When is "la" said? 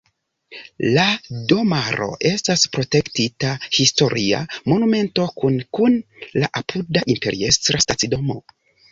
0.93-1.01, 6.45-6.49